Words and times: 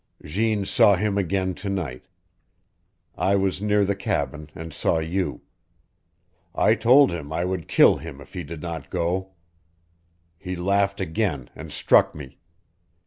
Jeanne 0.23 0.65
saw 0.65 0.95
him 0.95 1.15
again 1.15 1.53
to 1.53 1.69
night. 1.69 2.07
I 3.15 3.35
was 3.35 3.61
near 3.61 3.85
the 3.85 3.95
cabin, 3.95 4.49
and 4.55 4.73
saw 4.73 4.97
you. 4.97 5.41
I 6.55 6.73
told 6.73 7.11
him 7.11 7.31
I 7.31 7.45
would 7.45 7.67
kill 7.67 7.97
him 7.97 8.19
if 8.19 8.33
he 8.33 8.43
did 8.43 8.63
not 8.63 8.89
go. 8.89 9.33
He 10.39 10.55
laughed 10.55 10.99
again, 11.01 11.51
and 11.55 11.71
struck 11.71 12.15
me. 12.15 12.39